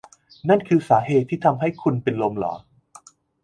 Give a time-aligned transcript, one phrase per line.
[0.49, 2.53] นั่นคือสาเหตุที่ทำให้คุณเป็นลมเหรอ